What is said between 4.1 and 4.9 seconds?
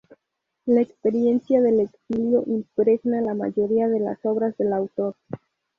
obras del